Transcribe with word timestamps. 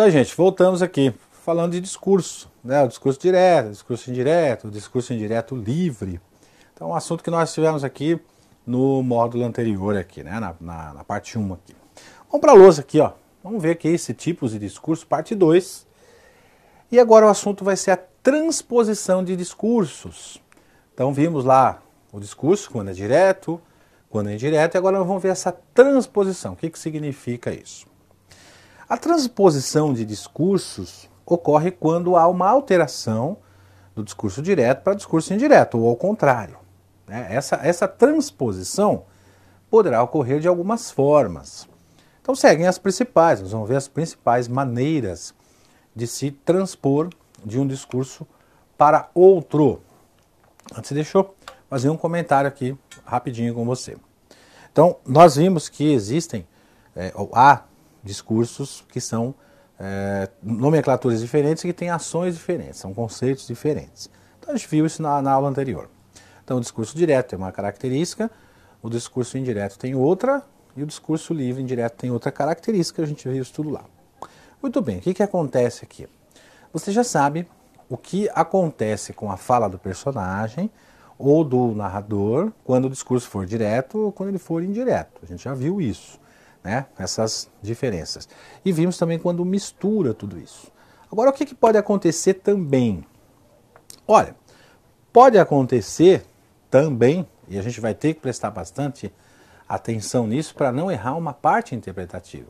Isso 0.00 0.10
gente, 0.12 0.34
voltamos 0.34 0.80
aqui 0.80 1.12
falando 1.44 1.72
de 1.72 1.80
discurso, 1.80 2.50
né? 2.64 2.82
O 2.82 2.88
discurso 2.88 3.20
direto, 3.20 3.68
discurso 3.68 4.10
indireto, 4.10 4.68
o 4.68 4.70
discurso 4.70 5.12
indireto 5.12 5.54
livre. 5.54 6.18
Então, 6.72 6.88
um 6.88 6.94
assunto 6.94 7.22
que 7.22 7.30
nós 7.30 7.52
tivemos 7.52 7.84
aqui 7.84 8.18
no 8.66 9.02
módulo 9.02 9.44
anterior 9.44 9.98
aqui, 9.98 10.22
né? 10.22 10.40
Na, 10.40 10.54
na, 10.58 10.94
na 10.94 11.04
parte 11.04 11.38
1 11.38 11.52
aqui. 11.52 11.76
Vamos 12.30 12.40
para 12.40 12.52
a 12.52 12.54
lousa 12.54 12.80
aqui, 12.80 12.98
ó. 12.98 13.12
Vamos 13.44 13.62
ver 13.62 13.72
aqui 13.72 13.88
esse 13.88 14.14
tipos 14.14 14.52
de 14.52 14.58
discurso, 14.58 15.06
parte 15.06 15.34
2. 15.34 15.86
E 16.90 16.98
agora 16.98 17.26
o 17.26 17.28
assunto 17.28 17.62
vai 17.62 17.76
ser 17.76 17.90
a 17.90 17.98
transposição 18.22 19.22
de 19.22 19.36
discursos. 19.36 20.42
Então 20.94 21.12
vimos 21.12 21.44
lá 21.44 21.82
o 22.10 22.18
discurso, 22.18 22.70
quando 22.70 22.88
é 22.88 22.94
direto, 22.94 23.60
quando 24.08 24.30
é 24.30 24.32
indireto, 24.32 24.76
e 24.76 24.78
agora 24.78 24.96
nós 24.96 25.06
vamos 25.06 25.22
ver 25.22 25.28
essa 25.28 25.52
transposição. 25.74 26.54
O 26.54 26.56
que, 26.56 26.70
que 26.70 26.78
significa 26.78 27.52
isso? 27.52 27.90
A 28.90 28.96
transposição 28.96 29.94
de 29.94 30.04
discursos 30.04 31.08
ocorre 31.24 31.70
quando 31.70 32.16
há 32.16 32.26
uma 32.26 32.48
alteração 32.48 33.36
do 33.94 34.02
discurso 34.02 34.42
direto 34.42 34.82
para 34.82 34.94
discurso 34.94 35.32
indireto, 35.32 35.78
ou 35.78 35.88
ao 35.88 35.94
contrário. 35.94 36.58
Né? 37.06 37.28
Essa, 37.30 37.60
essa 37.62 37.86
transposição 37.86 39.04
poderá 39.70 40.02
ocorrer 40.02 40.40
de 40.40 40.48
algumas 40.48 40.90
formas. 40.90 41.68
Então 42.20 42.34
seguem 42.34 42.66
as 42.66 42.78
principais, 42.78 43.40
nós 43.40 43.52
vamos 43.52 43.68
ver 43.68 43.76
as 43.76 43.86
principais 43.86 44.48
maneiras 44.48 45.32
de 45.94 46.08
se 46.08 46.32
transpor 46.32 47.10
de 47.44 47.60
um 47.60 47.68
discurso 47.68 48.26
para 48.76 49.08
outro. 49.14 49.82
Antes 50.76 50.90
deixa 50.90 51.16
eu 51.16 51.32
fazer 51.68 51.90
um 51.90 51.96
comentário 51.96 52.48
aqui 52.48 52.76
rapidinho 53.04 53.54
com 53.54 53.64
você. 53.64 53.96
Então, 54.72 54.96
nós 55.06 55.36
vimos 55.36 55.68
que 55.68 55.92
existem, 55.92 56.44
é, 56.96 57.12
ou 57.14 57.30
há 57.32 57.69
discursos 58.02 58.84
que 58.88 59.00
são 59.00 59.34
é, 59.78 60.28
nomenclaturas 60.42 61.20
diferentes 61.20 61.64
e 61.64 61.68
que 61.68 61.72
têm 61.72 61.90
ações 61.90 62.34
diferentes, 62.34 62.78
são 62.78 62.92
conceitos 62.92 63.46
diferentes. 63.46 64.10
Então, 64.38 64.54
a 64.54 64.56
gente 64.56 64.68
viu 64.68 64.86
isso 64.86 65.02
na, 65.02 65.22
na 65.22 65.32
aula 65.32 65.48
anterior. 65.48 65.88
Então, 66.44 66.58
o 66.58 66.60
discurso 66.60 66.96
direto 66.96 67.30
tem 67.30 67.38
uma 67.38 67.52
característica, 67.52 68.30
o 68.82 68.90
discurso 68.90 69.38
indireto 69.38 69.78
tem 69.78 69.94
outra, 69.94 70.42
e 70.76 70.82
o 70.82 70.86
discurso 70.86 71.34
livre 71.34 71.62
indireto 71.62 71.96
tem 71.96 72.10
outra 72.10 72.30
característica, 72.30 73.02
a 73.02 73.06
gente 73.06 73.28
viu 73.28 73.42
isso 73.42 73.52
tudo 73.52 73.70
lá. 73.70 73.84
Muito 74.62 74.80
bem, 74.80 74.98
o 74.98 75.00
que, 75.00 75.14
que 75.14 75.22
acontece 75.22 75.84
aqui? 75.84 76.06
Você 76.72 76.92
já 76.92 77.02
sabe 77.02 77.48
o 77.88 77.96
que 77.96 78.28
acontece 78.34 79.12
com 79.12 79.30
a 79.30 79.36
fala 79.36 79.68
do 79.68 79.78
personagem 79.78 80.70
ou 81.18 81.42
do 81.42 81.74
narrador 81.74 82.52
quando 82.64 82.84
o 82.86 82.90
discurso 82.90 83.28
for 83.28 83.44
direto 83.44 83.98
ou 83.98 84.12
quando 84.12 84.28
ele 84.28 84.38
for 84.38 84.62
indireto. 84.62 85.20
A 85.22 85.26
gente 85.26 85.42
já 85.42 85.54
viu 85.54 85.80
isso, 85.80 86.20
né? 86.62 86.86
essas 86.98 87.50
diferenças. 87.62 88.28
E 88.64 88.72
vimos 88.72 88.98
também 88.98 89.18
quando 89.18 89.44
mistura 89.44 90.14
tudo 90.14 90.38
isso. 90.38 90.70
Agora, 91.10 91.30
o 91.30 91.32
que, 91.32 91.44
que 91.44 91.54
pode 91.54 91.76
acontecer 91.76 92.34
também? 92.34 93.04
Olha, 94.06 94.34
pode 95.12 95.38
acontecer 95.38 96.24
também, 96.70 97.26
e 97.48 97.58
a 97.58 97.62
gente 97.62 97.80
vai 97.80 97.94
ter 97.94 98.14
que 98.14 98.20
prestar 98.20 98.50
bastante 98.50 99.12
atenção 99.68 100.26
nisso 100.26 100.54
para 100.54 100.70
não 100.70 100.90
errar 100.90 101.16
uma 101.16 101.32
parte 101.32 101.74
interpretativa, 101.74 102.48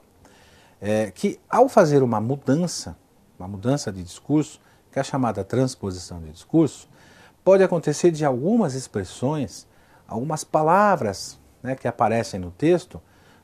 é 0.81 1.11
que 1.11 1.38
ao 1.48 1.69
fazer 1.69 2.03
uma 2.03 2.20
mudança 2.20 2.97
uma 3.41 3.48
mudança 3.48 3.91
de 3.91 4.03
discurso, 4.03 4.61
que 4.92 4.98
é 4.98 5.00
a 5.00 5.05
chamada 5.05 5.42
transposição 5.42 6.20
de 6.20 6.31
discurso, 6.31 6.88
pode 7.42 7.62
acontecer 7.62 8.11
de 8.11 8.25
algumas 8.25 8.75
expressões, 8.75 9.66
algumas 10.06 10.44
palavras 10.44 11.41
né, 11.62 11.75
que 11.75 11.88
aparecem 11.88 12.38
no 12.38 12.50
texto, 12.50 13.00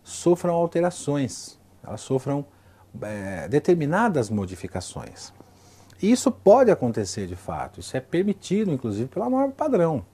sofram 0.07 0.55
alterações, 0.55 1.59
elas 1.85 2.01
sofram 2.01 2.45
é, 3.03 3.49
determinadas 3.49 4.31
modificações. 4.31 5.33
E 6.01 6.13
isso 6.13 6.31
pode 6.31 6.71
acontecer 6.71 7.27
de 7.27 7.35
fato, 7.35 7.81
isso 7.81 7.97
é 7.97 8.01
permitido, 8.01 8.71
inclusive, 8.71 9.09
pela 9.09 9.29
norma 9.29 9.53
padrão. 9.53 10.05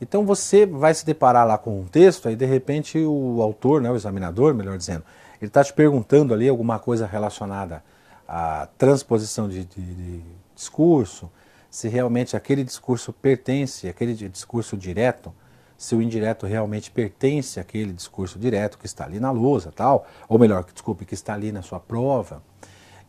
Então 0.00 0.26
você 0.26 0.66
vai 0.66 0.92
se 0.92 1.06
deparar 1.06 1.46
lá 1.46 1.56
com 1.56 1.80
um 1.80 1.84
texto, 1.84 2.28
aí 2.28 2.34
de 2.34 2.44
repente 2.44 2.98
o 2.98 3.40
autor, 3.40 3.80
né, 3.80 3.88
o 3.90 3.94
examinador, 3.94 4.52
melhor 4.52 4.76
dizendo, 4.76 5.04
ele 5.40 5.48
está 5.48 5.62
te 5.62 5.72
perguntando 5.72 6.34
ali 6.34 6.48
alguma 6.48 6.80
coisa 6.80 7.06
relacionada 7.06 7.84
a 8.26 8.66
transposição 8.76 9.48
de, 9.48 9.64
de, 9.64 9.94
de 9.94 10.22
discurso, 10.52 11.30
se 11.70 11.88
realmente 11.88 12.36
aquele 12.36 12.64
discurso 12.64 13.12
pertence, 13.12 13.88
aquele 13.88 14.14
discurso 14.14 14.76
direto, 14.76 15.32
se 15.82 15.96
o 15.96 16.00
indireto 16.00 16.46
realmente 16.46 16.92
pertence 16.92 17.58
àquele 17.58 17.92
discurso 17.92 18.38
direto 18.38 18.78
que 18.78 18.86
está 18.86 19.04
ali 19.04 19.18
na 19.18 19.32
lousa, 19.32 19.72
tal, 19.74 20.06
ou 20.28 20.38
melhor, 20.38 20.64
desculpe, 20.72 21.04
que 21.04 21.12
está 21.12 21.34
ali 21.34 21.50
na 21.50 21.60
sua 21.60 21.80
prova. 21.80 22.40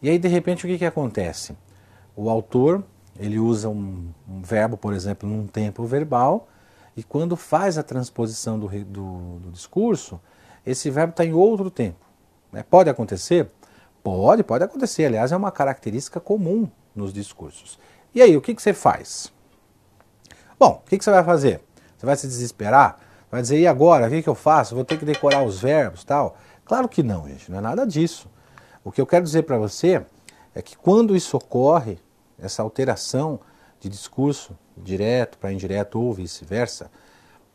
E 0.02 0.10
aí, 0.10 0.18
de 0.18 0.28
repente, 0.28 0.66
o 0.66 0.68
que, 0.68 0.80
que 0.80 0.86
acontece? 0.86 1.56
O 2.16 2.32
autor, 2.32 2.84
ele 3.20 3.38
usa 3.38 3.70
um, 3.70 4.08
um 4.28 4.42
verbo, 4.42 4.76
por 4.76 4.92
exemplo, 4.92 5.30
num 5.30 5.46
tempo 5.46 5.86
verbal, 5.86 6.48
e 6.98 7.04
quando 7.04 7.36
faz 7.36 7.78
a 7.78 7.84
transposição 7.84 8.58
do, 8.58 8.68
do, 8.68 9.38
do 9.38 9.52
discurso, 9.52 10.20
esse 10.66 10.90
verbo 10.90 11.12
está 11.12 11.24
em 11.24 11.32
outro 11.32 11.70
tempo. 11.70 12.04
Né? 12.52 12.66
Pode 12.68 12.90
acontecer? 12.90 13.52
Pode, 14.04 14.44
pode 14.44 14.64
acontecer. 14.64 15.06
Aliás, 15.06 15.32
é 15.32 15.38
uma 15.38 15.52
característica 15.52 16.20
comum 16.20 16.68
nos 16.96 17.14
discursos. 17.14 17.78
E 18.16 18.22
aí, 18.24 18.36
o 18.36 18.42
que, 18.42 18.56
que 18.56 18.64
você 18.64 18.74
faz? 18.74 19.32
Bom, 20.58 20.82
o 20.84 20.90
que, 20.90 20.98
que 20.98 21.04
você 21.04 21.12
vai 21.12 21.24
fazer? 21.24 21.62
Você 22.04 22.06
vai 22.06 22.18
se 22.18 22.28
desesperar? 22.28 23.00
Vai 23.32 23.42
dizer, 23.42 23.58
e 23.62 23.66
agora? 23.66 24.08
O 24.08 24.10
que, 24.10 24.22
que 24.22 24.28
eu 24.28 24.36
faço? 24.36 24.76
Vou 24.76 24.84
ter 24.84 25.00
que 25.00 25.06
decorar 25.06 25.42
os 25.42 25.62
verbos 25.62 26.04
tal? 26.04 26.36
Claro 26.66 26.90
que 26.90 27.02
não, 27.02 27.26
gente, 27.30 27.50
não 27.50 27.60
é 27.60 27.62
nada 27.62 27.88
disso. 27.88 28.28
O 28.84 28.92
que 28.92 29.00
eu 29.00 29.08
quero 29.08 29.24
dizer 29.24 29.44
para 29.44 29.58
você 29.58 30.06
é 30.54 30.62
que 30.62 30.76
quando 30.76 31.16
isso 31.16 31.38
ocorre, 31.38 31.98
essa 32.38 32.62
alteração 32.62 33.40
de 33.80 33.88
discurso 33.88 34.54
direto 34.76 35.38
para 35.38 35.54
indireto 35.54 35.98
ou 35.98 36.14
vice-versa, 36.14 36.92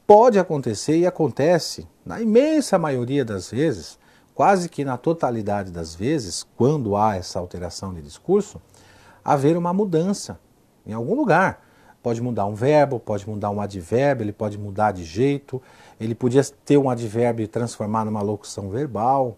pode 0.06 0.38
acontecer 0.38 0.96
e 0.96 1.06
acontece, 1.06 1.86
na 2.02 2.18
imensa 2.18 2.78
maioria 2.78 3.26
das 3.26 3.50
vezes, 3.50 3.98
quase 4.34 4.70
que 4.70 4.82
na 4.82 4.96
totalidade 4.96 5.70
das 5.70 5.94
vezes, 5.94 6.46
quando 6.56 6.96
há 6.96 7.16
essa 7.16 7.38
alteração 7.38 7.92
de 7.92 8.00
discurso, 8.00 8.58
haver 9.22 9.58
uma 9.58 9.74
mudança 9.74 10.40
em 10.86 10.94
algum 10.94 11.14
lugar. 11.14 11.67
Pode 12.02 12.20
mudar 12.22 12.46
um 12.46 12.54
verbo, 12.54 13.00
pode 13.00 13.28
mudar 13.28 13.50
um 13.50 13.60
advérbio, 13.60 14.24
ele 14.24 14.32
pode 14.32 14.56
mudar 14.56 14.92
de 14.92 15.04
jeito, 15.04 15.60
ele 16.00 16.14
podia 16.14 16.42
ter 16.64 16.78
um 16.78 16.88
advérbio 16.88 17.44
e 17.44 17.48
transformar 17.48 18.04
numa 18.04 18.22
locução 18.22 18.70
verbal. 18.70 19.36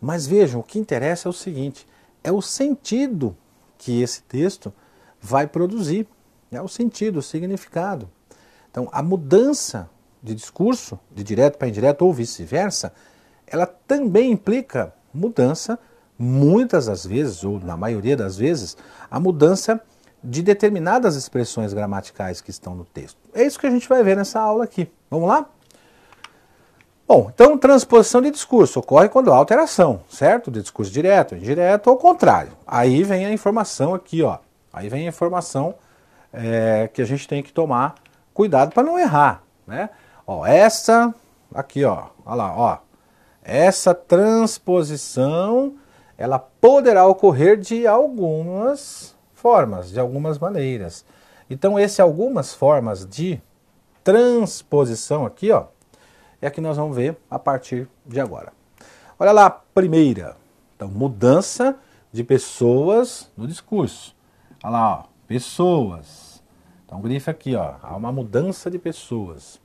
Mas 0.00 0.26
vejam, 0.26 0.60
o 0.60 0.64
que 0.64 0.78
interessa 0.78 1.28
é 1.28 1.30
o 1.30 1.32
seguinte: 1.32 1.86
é 2.22 2.30
o 2.30 2.40
sentido 2.40 3.36
que 3.78 4.00
esse 4.02 4.22
texto 4.22 4.72
vai 5.20 5.46
produzir, 5.46 6.06
é 6.50 6.62
o 6.62 6.68
sentido, 6.68 7.18
o 7.18 7.22
significado. 7.22 8.08
Então, 8.70 8.88
a 8.92 9.02
mudança 9.02 9.90
de 10.22 10.34
discurso, 10.34 10.98
de 11.14 11.24
direto 11.24 11.56
para 11.56 11.68
indireto 11.68 12.02
ou 12.02 12.12
vice-versa, 12.12 12.92
ela 13.46 13.66
também 13.66 14.32
implica 14.32 14.92
mudança, 15.12 15.78
muitas 16.18 16.86
das 16.86 17.06
vezes, 17.06 17.44
ou 17.44 17.60
na 17.60 17.76
maioria 17.76 18.16
das 18.16 18.36
vezes, 18.36 18.76
a 19.10 19.20
mudança 19.20 19.80
de 20.22 20.42
determinadas 20.42 21.16
expressões 21.16 21.72
gramaticais 21.72 22.40
que 22.40 22.50
estão 22.50 22.74
no 22.74 22.84
texto. 22.84 23.18
É 23.34 23.44
isso 23.44 23.58
que 23.58 23.66
a 23.66 23.70
gente 23.70 23.88
vai 23.88 24.02
ver 24.02 24.16
nessa 24.16 24.40
aula 24.40 24.64
aqui. 24.64 24.90
Vamos 25.10 25.28
lá? 25.28 25.46
Bom, 27.08 27.30
então 27.32 27.56
transposição 27.56 28.20
de 28.20 28.32
discurso 28.32 28.80
ocorre 28.80 29.08
quando 29.08 29.32
há 29.32 29.36
alteração, 29.36 30.00
certo? 30.10 30.50
De 30.50 30.60
discurso 30.60 30.90
direto, 30.90 31.36
indireto 31.36 31.86
ou 31.86 31.96
contrário. 31.96 32.52
Aí 32.66 33.04
vem 33.04 33.24
a 33.24 33.32
informação 33.32 33.94
aqui, 33.94 34.22
ó. 34.22 34.38
Aí 34.72 34.88
vem 34.88 35.06
a 35.06 35.08
informação 35.08 35.76
é, 36.32 36.90
que 36.92 37.00
a 37.00 37.04
gente 37.04 37.28
tem 37.28 37.42
que 37.42 37.52
tomar 37.52 37.94
cuidado 38.34 38.72
para 38.72 38.82
não 38.82 38.98
errar, 38.98 39.42
né? 39.66 39.88
Ó, 40.26 40.44
essa 40.44 41.14
aqui, 41.54 41.84
ó, 41.84 42.06
olha 42.24 42.34
lá, 42.34 42.54
ó. 42.56 42.78
Essa 43.42 43.94
transposição 43.94 45.74
ela 46.18 46.38
poderá 46.38 47.06
ocorrer 47.06 47.56
de 47.56 47.86
algumas 47.86 49.15
formas, 49.46 49.90
de 49.90 50.00
algumas 50.00 50.40
maneiras. 50.40 51.04
Então, 51.48 51.78
esse 51.78 52.02
algumas 52.02 52.52
formas 52.52 53.06
de 53.06 53.40
transposição 54.02 55.24
aqui, 55.24 55.52
ó, 55.52 55.66
é 56.42 56.50
que 56.50 56.60
nós 56.60 56.76
vamos 56.76 56.96
ver 56.96 57.16
a 57.30 57.38
partir 57.38 57.88
de 58.04 58.18
agora. 58.18 58.52
Olha 59.16 59.30
lá, 59.30 59.48
primeira. 59.48 60.36
Então, 60.74 60.88
mudança 60.88 61.76
de 62.12 62.24
pessoas 62.24 63.30
no 63.36 63.46
discurso. 63.46 64.16
Olha 64.64 64.72
lá, 64.72 64.98
ó, 64.98 65.04
pessoas. 65.28 66.42
Então, 66.84 67.00
grifa 67.00 67.30
aqui, 67.30 67.54
ó, 67.54 67.76
há 67.80 67.96
uma 67.96 68.10
mudança 68.10 68.68
de 68.68 68.80
pessoas. 68.80 69.60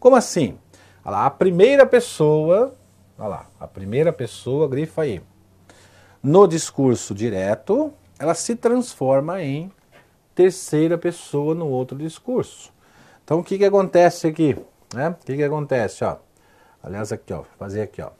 Como 0.00 0.16
assim? 0.16 0.58
Olha 1.04 1.18
lá, 1.18 1.26
a 1.26 1.30
primeira 1.30 1.84
pessoa 1.84 2.74
Olha 3.18 3.28
lá, 3.28 3.46
a 3.58 3.66
primeira 3.66 4.12
pessoa, 4.12 4.68
grifa 4.68 5.02
aí. 5.02 5.22
No 6.22 6.46
discurso 6.46 7.14
direto, 7.14 7.92
ela 8.18 8.34
se 8.34 8.56
transforma 8.56 9.42
em 9.42 9.70
terceira 10.34 10.98
pessoa 10.98 11.54
no 11.54 11.68
outro 11.68 11.96
discurso. 11.96 12.72
Então, 13.24 13.40
o 13.40 13.44
que, 13.44 13.58
que 13.58 13.64
acontece 13.64 14.26
aqui? 14.26 14.56
Né? 14.94 15.08
O 15.08 15.14
que, 15.24 15.36
que 15.36 15.42
acontece? 15.42 16.04
Ó? 16.04 16.16
Aliás, 16.82 17.10
aqui, 17.10 17.32
ó, 17.32 17.42
fazer 17.58 17.82
aqui. 17.82 18.00
Ó. 18.00 18.10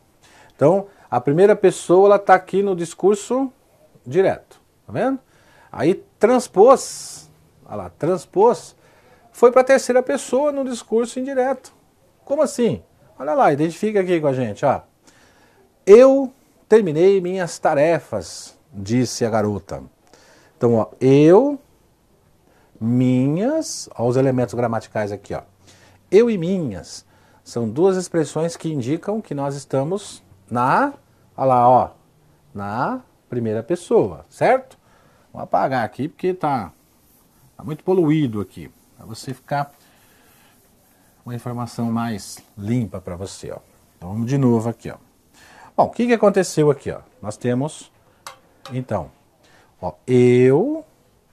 Então, 0.55 0.87
a 1.11 1.21
primeira 1.21 1.55
pessoa 1.55 2.07
ela 2.07 2.17
está 2.17 2.35
aqui 2.35 2.63
no 2.63 2.75
discurso 2.75 3.53
direto, 4.05 4.61
tá 4.87 4.93
vendo? 4.93 5.19
Aí 5.71 5.95
transpôs, 6.19 7.31
olha 7.65 7.77
lá, 7.77 7.91
transpôs, 7.91 8.75
foi 9.31 9.53
para 9.53 9.61
a 9.61 9.65
terceira 9.65 10.03
pessoa 10.03 10.51
no 10.51 10.65
discurso 10.65 11.21
indireto. 11.21 11.73
Como 12.25 12.43
assim? 12.43 12.83
Olha 13.19 13.35
lá, 13.35 13.53
identifica 13.53 14.01
aqui 14.01 14.21
com 14.21 14.27
a 14.27 14.33
gente, 14.33 14.65
ó. 14.65 14.81
Eu 15.87 16.33
terminei 16.69 17.21
minhas 17.21 17.59
tarefas, 17.59 18.56
disse 18.77 19.25
a 19.25 19.31
garota. 19.31 19.83
Então, 20.57 20.75
ó, 20.75 20.89
eu, 21.01 21.59
minhas, 22.81 23.89
ó, 23.97 24.07
os 24.07 24.17
elementos 24.17 24.55
gramaticais 24.55 25.11
aqui, 25.11 25.35
ó. 25.35 25.43
Eu 26.11 26.31
e 26.31 26.37
minhas 26.39 27.05
são 27.43 27.69
duas 27.69 27.97
expressões 27.97 28.57
que 28.57 28.73
indicam 28.73 29.21
que 29.21 29.35
nós 29.35 29.55
estamos 29.55 30.23
na, 30.51 30.93
olha 31.37 31.47
lá, 31.47 31.69
ó, 31.69 31.91
na 32.55 33.01
primeira 33.29 33.63
pessoa, 33.63 34.25
certo? 34.29 34.79
Vou 35.33 35.43
apagar 35.43 35.85
aqui 35.85 36.09
porque 36.09 36.33
tá, 36.33 36.73
tá 37.57 37.65
muito 37.65 37.83
poluído 37.83 38.41
aqui, 38.41 38.71
para 38.97 39.07
você 39.07 39.35
ficar 39.35 39.73
uma 41.25 41.35
informação 41.35 41.91
mais 41.91 42.39
limpa 42.57 43.01
para 43.01 43.17
você, 43.17 43.51
ó. 43.51 43.59
Então 43.97 44.11
vamos 44.11 44.29
de 44.29 44.39
novo 44.39 44.69
aqui, 44.69 44.91
ó. 44.91 44.97
Bom, 45.77 45.85
o 45.85 45.91
que, 45.91 46.07
que 46.07 46.13
aconteceu 46.13 46.71
aqui, 46.71 46.91
ó? 46.91 47.01
Nós 47.21 47.37
temos, 47.37 47.91
então, 48.73 49.11
ó, 49.81 49.93
eu, 50.07 50.85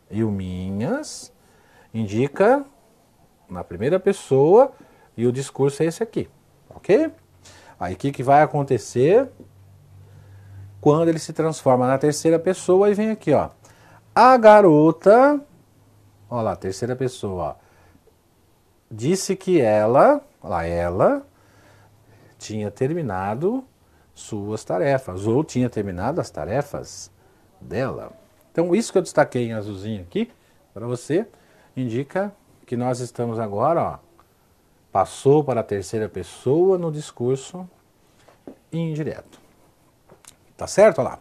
eu 0.09 0.31
minhas, 0.31 1.31
indica 1.93 2.65
na 3.49 3.63
primeira 3.63 3.99
pessoa 3.99 4.71
e 5.15 5.25
o 5.27 5.31
discurso 5.31 5.83
é 5.83 5.85
esse 5.85 6.01
aqui, 6.01 6.29
ok? 6.69 7.11
Aí 7.79 7.93
o 7.93 7.97
que, 7.97 8.11
que 8.11 8.23
vai 8.23 8.41
acontecer 8.41 9.29
quando 10.81 11.07
ele 11.07 11.19
se 11.19 11.31
transforma 11.31 11.87
na 11.87 11.97
terceira 11.97 12.37
pessoa 12.37 12.89
e 12.89 12.93
vem 12.93 13.11
aqui, 13.11 13.33
ó. 13.33 13.49
A 14.13 14.35
garota, 14.37 15.39
ó 16.29 16.41
lá, 16.41 16.55
terceira 16.55 16.95
pessoa, 16.95 17.43
ó, 17.43 17.55
disse 18.91 19.35
que 19.35 19.59
ela, 19.59 20.21
ó 20.41 20.49
lá, 20.49 20.65
ela 20.65 21.25
tinha 22.37 22.69
terminado 22.69 23.63
suas 24.13 24.63
tarefas, 24.63 25.25
ou 25.25 25.43
tinha 25.43 25.69
terminado 25.69 26.21
as 26.21 26.29
tarefas 26.29 27.09
dela. 27.63 28.11
Então, 28.51 28.75
isso 28.75 28.91
que 28.91 28.97
eu 28.97 29.01
destaquei 29.01 29.47
em 29.47 29.53
azulzinho 29.53 30.01
aqui, 30.01 30.29
para 30.73 30.85
você, 30.85 31.27
indica 31.75 32.33
que 32.65 32.77
nós 32.77 32.99
estamos 32.99 33.39
agora, 33.39 33.81
ó, 33.81 33.97
passou 34.91 35.43
para 35.43 35.61
a 35.61 35.63
terceira 35.63 36.07
pessoa 36.07 36.77
no 36.77 36.91
discurso 36.91 37.67
indireto. 38.71 39.39
Tá 40.55 40.67
certo? 40.67 40.99
Olha 40.99 41.09
lá. 41.09 41.19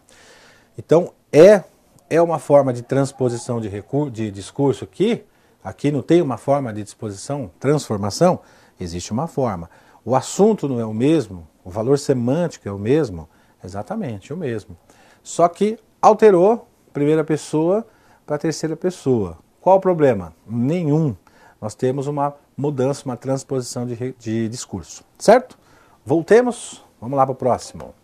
Então, 0.77 1.13
é, 1.31 1.63
é 2.09 2.21
uma 2.21 2.37
forma 2.37 2.71
de 2.71 2.83
transposição 2.83 3.59
de, 3.59 3.69
de 4.11 4.31
discurso 4.31 4.85
que 4.85 5.23
aqui 5.63 5.91
não 5.91 6.01
tem 6.01 6.21
uma 6.21 6.37
forma 6.37 6.71
de 6.71 6.83
disposição, 6.83 7.51
transformação, 7.59 8.39
existe 8.79 9.11
uma 9.11 9.27
forma. 9.27 9.69
O 10.05 10.15
assunto 10.15 10.67
não 10.67 10.79
é 10.79 10.85
o 10.85 10.93
mesmo, 10.93 11.47
o 11.63 11.69
valor 11.69 11.97
semântico 11.97 12.67
é 12.67 12.71
o 12.71 12.77
mesmo, 12.77 13.27
exatamente 13.63 14.33
o 14.33 14.37
mesmo. 14.37 14.77
Só 15.23 15.47
que 15.47 15.79
alterou 16.03 16.67
primeira 16.91 17.23
pessoa 17.23 17.87
para 18.25 18.37
terceira 18.37 18.75
pessoa. 18.75 19.37
Qual 19.61 19.77
o 19.77 19.79
problema? 19.79 20.33
Nenhum. 20.45 21.15
Nós 21.61 21.73
temos 21.73 22.07
uma 22.07 22.35
mudança, 22.57 23.05
uma 23.05 23.15
transposição 23.15 23.87
de, 23.87 24.13
de 24.19 24.49
discurso. 24.49 25.05
Certo? 25.17 25.57
Voltemos, 26.05 26.83
vamos 26.99 27.15
lá 27.15 27.25
para 27.25 27.31
o 27.31 27.35
próximo. 27.35 27.95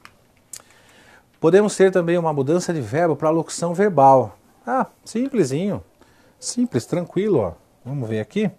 Podemos 1.41 1.75
ter 1.75 1.91
também 1.91 2.17
uma 2.17 2.31
mudança 2.31 2.73
de 2.73 2.79
verbo 2.79 3.17
para 3.17 3.29
locução 3.29 3.73
verbal. 3.73 4.37
Ah, 4.65 4.85
simplesinho. 5.03 5.83
Simples, 6.39 6.85
tranquilo, 6.85 7.39
ó. 7.39 7.53
Vamos 7.83 8.07
ver 8.07 8.21
aqui? 8.21 8.49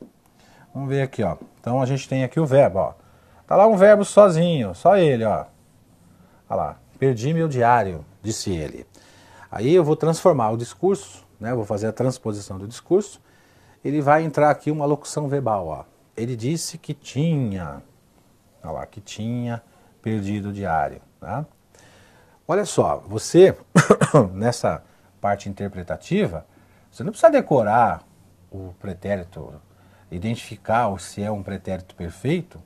Vamos 0.75 0.91
ver 0.91 1.01
aqui, 1.01 1.23
ó. 1.23 1.39
Então 1.59 1.81
a 1.81 1.87
gente 1.87 2.07
tem 2.07 2.25
aqui 2.25 2.39
o 2.39 2.45
verbo, 2.45 2.79
ó. 2.79 2.95
Tá 3.47 3.57
lá 3.57 3.67
um 3.67 3.77
verbo 3.77 4.05
sozinho, 4.05 4.75
só 4.75 4.99
ele, 4.99 5.25
ó. 5.25 5.47
Olha 6.49 6.57
lá. 6.57 6.77
Perdi 6.99 7.33
meu 7.33 7.49
diário, 7.49 8.05
disse 8.23 8.51
ele. 8.51 8.87
Aí 9.51 9.75
eu 9.75 9.85
vou 9.85 9.97
transformar 9.97 10.51
o 10.51 10.57
discurso, 10.57 11.27
né? 11.39 11.55
Vou 11.55 11.65
fazer 11.65 11.87
a 11.89 11.93
transposição 11.93 12.59
do 12.59 12.69
discurso 12.69 13.21
ele 13.85 14.01
vai 14.01 14.23
entrar 14.23 14.51
aqui 14.51 14.71
uma 14.71 14.85
locução 14.85 15.29
verbal. 15.29 15.67
Ó. 15.67 15.85
Ele 16.17 16.37
disse 16.37 16.79
que 16.79 16.93
tinha, 16.93 17.83
olha 18.63 18.73
lá, 18.73 18.87
que 18.87 19.01
tinha 19.01 19.63
perdido 20.03 20.51
o 20.51 20.53
diário. 20.53 21.01
Tá? 21.19 21.47
Olha 22.47 22.65
só, 22.65 22.99
você, 22.99 23.57
nessa 24.33 24.83
parte 25.21 25.49
interpretativa, 25.49 26.47
você 26.91 27.03
não 27.03 27.11
precisa 27.11 27.31
decorar 27.31 28.03
o 28.51 28.75
pretérito, 28.81 29.55
identificar 30.11 30.99
se 30.99 31.23
é 31.23 31.31
um 31.31 31.43
pretérito 31.43 31.95
perfeito 31.95 32.61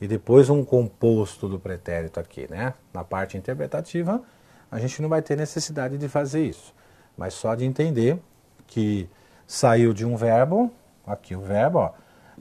e 0.00 0.06
depois 0.06 0.48
um 0.48 0.64
composto 0.64 1.48
do 1.48 1.58
pretérito 1.58 2.18
aqui, 2.18 2.48
né? 2.48 2.72
Na 2.94 3.04
parte 3.04 3.36
interpretativa, 3.36 4.22
a 4.70 4.78
gente 4.78 5.00
não 5.00 5.08
vai 5.08 5.22
ter 5.22 5.36
necessidade 5.36 5.96
de 5.96 6.08
fazer 6.08 6.44
isso, 6.44 6.74
mas 7.16 7.34
só 7.34 7.54
de 7.54 7.64
entender 7.64 8.20
que 8.66 9.08
saiu 9.46 9.94
de 9.94 10.04
um 10.04 10.14
verbo, 10.14 10.70
aqui 11.06 11.34
o 11.34 11.40
verbo, 11.40 11.78
ó, 11.78 11.90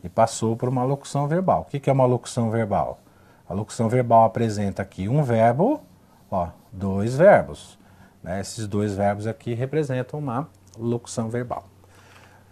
e 0.03 0.09
passou 0.09 0.55
para 0.55 0.69
uma 0.69 0.83
locução 0.83 1.27
verbal. 1.27 1.61
O 1.61 1.65
que, 1.65 1.79
que 1.79 1.89
é 1.89 1.93
uma 1.93 2.05
locução 2.05 2.51
verbal? 2.51 2.99
A 3.47 3.53
locução 3.53 3.87
verbal 3.87 4.25
apresenta 4.25 4.81
aqui 4.81 5.07
um 5.07 5.23
verbo, 5.23 5.81
ó, 6.29 6.49
dois 6.71 7.15
verbos. 7.15 7.79
Né? 8.21 8.41
Esses 8.41 8.67
dois 8.67 8.93
verbos 8.93 9.25
aqui 9.25 9.53
representam 9.53 10.19
uma 10.19 10.49
locução 10.77 11.29
verbal. 11.29 11.65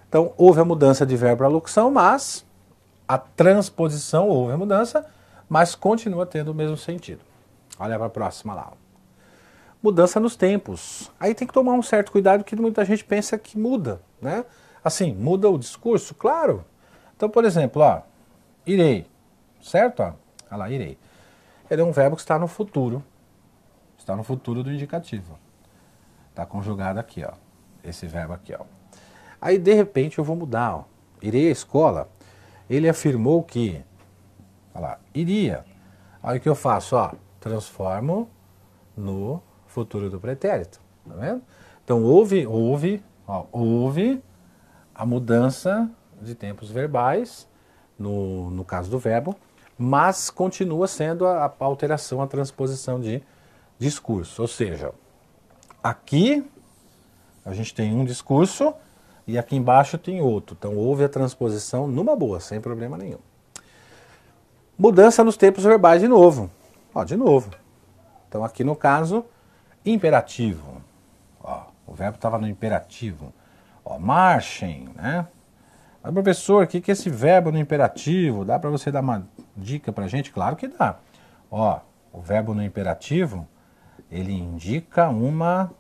Então, 0.08 0.34
houve 0.38 0.62
a 0.62 0.66
mudança 0.66 1.06
de 1.06 1.18
verbo 1.18 1.40
para 1.40 1.48
locução, 1.48 1.92
mas 1.92 2.46
a 3.06 3.18
transposição 3.18 4.30
houve 4.30 4.54
a 4.54 4.58
mudança, 4.58 5.06
mas 5.50 5.76
continua 5.76 6.26
tendo 6.26 6.52
o 6.52 6.56
mesmo 6.56 6.78
sentido. 6.78 7.20
Olha 7.78 7.98
para 7.98 8.08
a 8.08 8.10
próxima 8.10 8.54
lá 8.54 8.72
mudança 9.86 10.20
nos 10.20 10.36
tempos. 10.36 11.12
Aí 11.20 11.36
tem 11.36 11.48
que 11.48 11.54
tomar 11.54 11.74
um 11.74 11.82
certo 11.84 12.12
cuidado 12.12 12.44
que 12.44 12.56
muita 12.56 12.84
gente 12.84 13.04
pensa 13.04 13.38
que 13.38 13.58
muda, 13.58 14.02
né? 14.20 14.44
Assim, 14.84 15.14
muda 15.14 15.48
o 15.48 15.58
discurso, 15.60 16.16
claro. 16.16 16.66
Então, 17.16 17.30
por 17.30 17.46
exemplo, 17.46 17.82
ó, 17.82 18.02
irei, 18.66 19.06
certo? 19.62 20.02
Ó, 20.02 20.14
olha 20.50 20.58
lá, 20.58 20.70
irei. 20.70 20.98
Ele 21.70 21.82
é 21.82 21.86
um 21.86 21.92
verbo 21.92 22.16
que 22.16 22.24
está 22.24 22.40
no 22.40 22.48
futuro. 22.48 23.04
Está 23.98 24.16
no 24.16 24.24
futuro 24.24 24.64
do 24.64 24.72
indicativo. 24.72 25.38
Está 26.32 26.46
conjugado 26.46 27.00
aqui, 27.00 27.24
ó. 27.24 27.34
Esse 27.84 28.08
verbo 28.08 28.34
aqui, 28.34 28.54
ó. 28.54 28.66
Aí, 29.40 29.58
de 29.60 29.74
repente, 29.74 30.18
eu 30.18 30.24
vou 30.24 30.36
mudar, 30.36 30.78
ó. 30.78 30.84
Irei 31.22 31.48
à 31.48 31.52
escola. 31.52 32.10
Ele 32.68 32.90
afirmou 32.90 33.44
que, 33.44 33.84
olha 34.74 34.82
lá, 34.82 35.00
iria. 35.14 35.64
Aí 36.24 36.40
o 36.40 36.42
que 36.42 36.50
eu 36.50 36.56
faço, 36.56 36.96
ó, 36.96 37.12
transformo 37.40 38.28
no 38.98 39.42
futuro 39.76 40.10
do 40.10 40.20
pretérito. 40.20 40.80
Tá 41.08 41.14
vendo? 41.16 41.42
Então 41.84 42.02
houve, 42.02 42.48
houve, 42.48 43.04
ó, 43.28 43.46
houve 43.52 44.24
a 44.94 45.06
mudança 45.06 45.92
de 46.22 46.34
tempos 46.34 46.72
verbais, 46.72 47.48
no, 48.00 48.50
no 48.50 48.64
caso 48.64 48.90
do 48.90 48.98
verbo, 48.98 49.36
mas 49.78 50.30
continua 50.30 50.88
sendo 50.88 51.28
a, 51.28 51.46
a 51.46 51.66
alteração, 51.66 52.22
a 52.22 52.28
transposição 52.28 53.00
de 53.00 53.22
discurso. 53.78 54.42
Ou 54.42 54.48
seja, 54.48 54.94
aqui 55.84 56.50
a 57.46 57.54
gente 57.54 57.76
tem 57.76 57.94
um 57.94 58.06
discurso 58.06 58.74
e 59.28 59.38
aqui 59.38 59.58
embaixo 59.58 59.98
tem 59.98 60.22
outro. 60.22 60.56
Então 60.58 60.78
houve 60.78 61.04
a 61.04 61.10
transposição 61.10 61.86
numa 61.86 62.16
boa, 62.16 62.40
sem 62.40 62.62
problema 62.62 62.98
nenhum. 62.98 63.20
Mudança 64.78 65.24
nos 65.24 65.36
tempos 65.36 65.66
verbais 65.66 66.02
de 66.02 66.08
novo. 66.08 66.50
Ó, 66.94 67.04
de 67.04 67.18
novo. 67.18 67.52
Então 68.30 68.44
aqui 68.44 68.64
no 68.64 68.76
caso, 68.76 69.26
Imperativo. 69.86 70.82
Ó, 71.44 71.66
o 71.86 71.94
verbo 71.94 72.16
estava 72.16 72.38
no 72.38 72.48
imperativo. 72.48 73.34
Ó, 73.84 74.00
marchem, 74.00 74.90
né? 74.96 75.28
Mas, 76.02 76.14
professor, 76.14 76.64
o 76.64 76.68
que, 76.68 76.82
que 76.82 76.92
é 76.92 76.94
esse 76.94 77.10
verbo 77.10 77.52
no 77.52 77.58
imperativo? 77.58 78.46
Dá 78.46 78.58
para 78.60 78.70
você 78.70 78.92
dar 78.92 79.02
uma 79.02 79.28
dica 79.56 79.92
para 79.92 80.08
gente? 80.08 80.32
Claro 80.32 80.56
que 80.56 80.68
dá. 80.68 80.98
Ó, 81.50 81.80
o 82.12 82.22
verbo 82.22 82.54
no 82.54 82.64
imperativo, 82.64 83.48
ele 84.12 84.34
indica 84.34 85.10
uma 85.10 85.72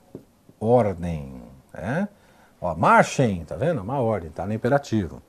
ordem, 0.59 1.41
né? 1.73 2.07
Ó, 2.61 2.73
marchem, 2.75 3.43
tá 3.45 3.55
vendo? 3.55 3.81
Uma 3.81 3.99
ordem, 3.99 4.29
tá 4.29 4.45
no 4.45 4.53
imperativo. 4.53 5.21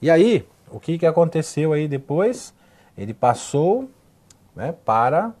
E 0.00 0.10
aí, 0.10 0.48
o 0.70 0.78
que, 0.78 0.98
que 0.98 1.06
aconteceu 1.06 1.72
aí 1.72 1.88
depois? 1.88 2.54
Ele 2.96 3.14
passou 3.14 3.90
né, 4.54 4.72
para 4.84 5.32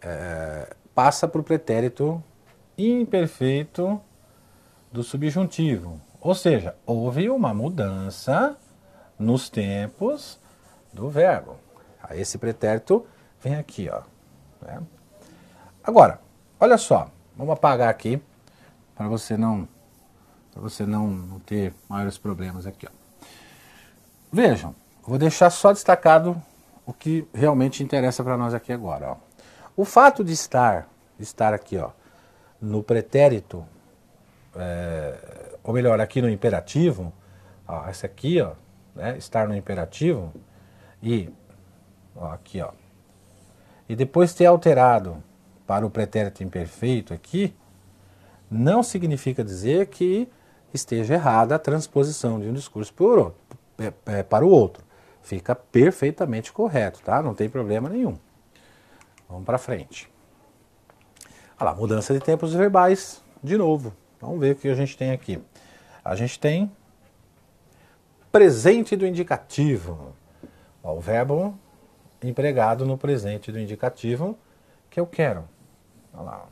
é, 0.00 0.74
passa 0.94 1.26
para 1.26 1.40
o 1.40 1.44
pretérito 1.44 2.22
imperfeito 2.76 4.00
do 4.90 5.02
subjuntivo. 5.02 6.00
Ou 6.20 6.34
seja, 6.34 6.76
houve 6.86 7.28
uma 7.30 7.52
mudança 7.52 8.56
nos 9.18 9.48
tempos 9.48 10.38
do 10.92 11.08
verbo. 11.08 11.56
Aí 12.02 12.20
esse 12.20 12.38
pretérito 12.38 13.06
vem 13.40 13.56
aqui, 13.56 13.88
ó. 13.90 14.02
Né? 14.64 14.80
Agora, 15.82 16.20
olha 16.60 16.78
só, 16.78 17.10
vamos 17.36 17.54
apagar 17.54 17.88
aqui 17.88 18.22
para 18.94 19.08
você 19.08 19.36
não 19.36 19.68
para 20.52 20.60
você 20.60 20.84
não, 20.84 21.08
não 21.08 21.40
ter 21.40 21.72
maiores 21.88 22.18
problemas 22.18 22.66
aqui. 22.66 22.86
Ó. 22.86 22.90
Vejam, 24.30 24.74
vou 25.02 25.18
deixar 25.18 25.48
só 25.48 25.72
destacado 25.72 26.40
o 26.84 26.92
que 26.92 27.26
realmente 27.32 27.82
interessa 27.82 28.22
para 28.22 28.36
nós 28.36 28.52
aqui 28.52 28.70
agora. 28.70 29.12
Ó. 29.12 29.16
O 29.76 29.84
fato 29.84 30.22
de 30.22 30.32
estar, 30.32 30.88
estar 31.18 31.54
aqui 31.54 31.78
ó, 31.78 31.90
no 32.60 32.82
pretérito, 32.82 33.64
é, 34.54 35.56
ou 35.62 35.72
melhor, 35.72 36.00
aqui 36.00 36.20
no 36.20 36.28
imperativo, 36.28 37.12
ó, 37.66 37.88
esse 37.88 38.04
aqui, 38.04 38.40
ó, 38.40 38.52
né, 38.94 39.16
estar 39.16 39.48
no 39.48 39.56
imperativo, 39.56 40.32
e 41.02 41.30
ó, 42.14 42.26
aqui, 42.32 42.60
ó, 42.60 42.72
e 43.88 43.96
depois 43.96 44.34
ter 44.34 44.46
alterado 44.46 45.22
para 45.66 45.86
o 45.86 45.90
pretérito 45.90 46.42
imperfeito 46.42 47.14
aqui, 47.14 47.54
não 48.50 48.82
significa 48.82 49.42
dizer 49.42 49.86
que 49.86 50.28
esteja 50.72 51.14
errada 51.14 51.54
a 51.54 51.58
transposição 51.58 52.38
de 52.38 52.48
um 52.48 52.52
discurso 52.52 52.94
é, 53.78 53.92
é, 54.18 54.22
para 54.22 54.44
o 54.44 54.48
outro. 54.48 54.84
Fica 55.22 55.54
perfeitamente 55.54 56.52
correto, 56.52 57.00
tá? 57.02 57.22
Não 57.22 57.34
tem 57.34 57.48
problema 57.48 57.88
nenhum. 57.88 58.18
Vamos 59.28 59.44
para 59.44 59.58
frente. 59.58 60.10
Olha 61.58 61.70
lá, 61.70 61.74
mudança 61.76 62.12
de 62.12 62.20
tempos 62.20 62.52
verbais, 62.52 63.22
de 63.42 63.56
novo. 63.56 63.94
Vamos 64.20 64.40
ver 64.40 64.52
o 64.52 64.56
que 64.56 64.68
a 64.68 64.74
gente 64.74 64.96
tem 64.96 65.10
aqui. 65.10 65.42
A 66.04 66.14
gente 66.16 66.38
tem 66.38 66.70
presente 68.32 68.96
do 68.96 69.06
indicativo. 69.06 70.14
Ó, 70.82 70.94
o 70.94 71.00
verbo 71.00 71.58
empregado 72.22 72.84
no 72.84 72.96
presente 72.96 73.52
do 73.52 73.58
indicativo 73.58 74.36
que 74.90 74.98
eu 74.98 75.06
quero. 75.06 75.44
Olha 76.12 76.22
lá. 76.22 76.46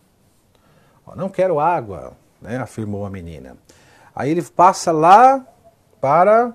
Ó, 1.07 1.17
não 1.17 1.29
quero 1.29 1.59
água, 1.59 2.13
né, 2.41 2.59
afirmou 2.59 3.05
a 3.05 3.11
menina. 3.11 3.57
Aí 4.15 4.31
ele 4.31 4.43
passa 4.43 4.93
lá 4.93 5.47
para. 6.01 6.55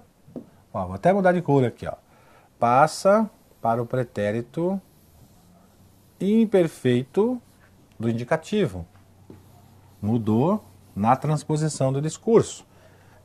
Ó, 0.73 0.85
vou 0.85 0.95
até 0.95 1.11
mudar 1.11 1.31
de 1.31 1.41
cor 1.41 1.65
aqui. 1.65 1.87
Ó. 1.87 1.93
Passa 2.59 3.29
para 3.61 3.81
o 3.81 3.85
pretérito 3.85 4.79
imperfeito 6.19 7.41
do 7.99 8.09
indicativo. 8.09 8.85
Mudou 10.01 10.63
na 10.95 11.15
transposição 11.15 11.91
do 11.91 12.01
discurso. 12.01 12.65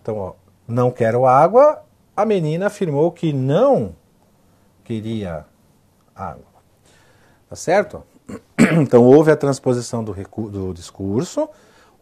Então, 0.03 0.17
ó, 0.17 0.35
não 0.67 0.91
quero 0.91 1.27
água, 1.27 1.83
a 2.17 2.25
menina 2.25 2.67
afirmou 2.67 3.13
que 3.13 3.33
não 3.33 3.95
queria 4.85 5.47
água. 6.15 6.45
Tá 7.49 7.57
certo? 7.57 8.03
Então, 8.83 9.03
houve 9.03 9.33
a 9.33 9.37
transposição 9.37 10.05
do, 10.05 10.15
do 10.49 10.73
discurso, 10.73 11.49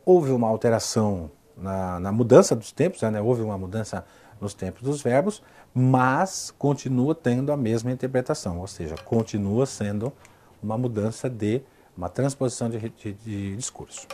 houve 0.04 0.32
uma 0.32 0.48
alteração 0.48 1.30
na, 1.56 1.98
na 2.00 2.12
mudança 2.12 2.54
dos 2.54 2.72
tempos, 2.72 3.00
né? 3.00 3.20
houve 3.22 3.42
uma 3.42 3.56
mudança 3.56 4.04
nos 4.40 4.54
tempos 4.54 4.82
dos 4.82 5.00
verbos, 5.00 5.42
mas 5.72 6.52
continua 6.58 7.14
tendo 7.14 7.52
a 7.52 7.56
mesma 7.56 7.90
interpretação, 7.90 8.58
ou 8.58 8.66
seja, 8.66 8.96
continua 9.04 9.66
sendo 9.66 10.12
uma 10.62 10.78
mudança 10.78 11.28
de, 11.28 11.62
uma 11.96 12.08
transposição 12.08 12.68
de, 12.68 12.78
de, 12.78 13.12
de 13.12 13.56
discurso. 13.56 14.06